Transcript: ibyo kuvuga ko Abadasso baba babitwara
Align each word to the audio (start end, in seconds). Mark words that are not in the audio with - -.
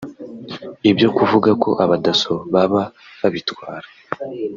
ibyo 0.89 1.09
kuvuga 1.17 1.49
ko 1.63 1.69
Abadasso 1.83 2.33
baba 2.53 2.81
babitwara 3.19 3.87